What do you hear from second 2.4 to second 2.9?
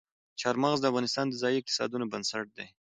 دی.